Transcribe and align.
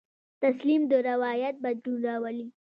تسلیم 0.41 0.81
د 0.91 0.93
روایت 1.09 1.55
بدلون 1.63 1.97
راولي. 2.07 2.47